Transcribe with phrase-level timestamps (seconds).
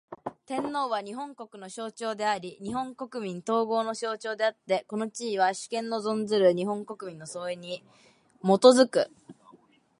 [0.47, 7.83] 天皇は、日本国の象徴であり日本国民統合の象徴であつて、この地位は、主権の存する日本国民の総意に
[8.41, 9.11] 基く。